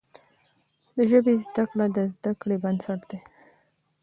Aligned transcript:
د 0.95 0.97
ژبي 1.11 1.33
زده 1.45 1.63
کړه 1.71 1.85
د 1.95 1.97
زده 2.13 2.31
کړې 2.41 2.55
بنسټ 2.63 2.99
دی. 3.09 3.19